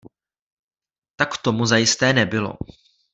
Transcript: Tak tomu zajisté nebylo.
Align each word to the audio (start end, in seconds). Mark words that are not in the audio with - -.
Tak 1.15 1.37
tomu 1.37 1.65
zajisté 1.65 2.13
nebylo. 2.13 2.55